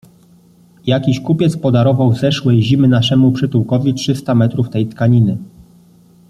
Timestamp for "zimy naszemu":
2.61-3.31